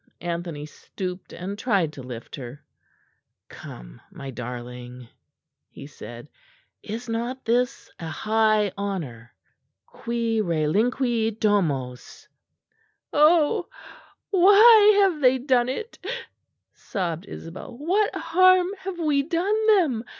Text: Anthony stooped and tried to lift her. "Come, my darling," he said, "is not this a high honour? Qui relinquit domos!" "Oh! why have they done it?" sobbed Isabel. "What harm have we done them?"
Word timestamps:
Anthony 0.21 0.65
stooped 0.65 1.31
and 1.31 1.59
tried 1.59 1.93
to 1.93 2.01
lift 2.01 2.35
her. 2.35 2.65
"Come, 3.49 4.01
my 4.09 4.31
darling," 4.31 5.07
he 5.69 5.85
said, 5.85 6.27
"is 6.81 7.07
not 7.07 7.45
this 7.45 7.87
a 7.99 8.07
high 8.07 8.71
honour? 8.75 9.31
Qui 9.85 10.41
relinquit 10.41 11.39
domos!" 11.39 12.27
"Oh! 13.13 13.67
why 14.31 15.01
have 15.03 15.21
they 15.21 15.37
done 15.37 15.69
it?" 15.69 15.99
sobbed 16.73 17.27
Isabel. 17.27 17.77
"What 17.77 18.15
harm 18.15 18.69
have 18.79 18.97
we 18.97 19.21
done 19.21 19.67
them?" 19.67 20.03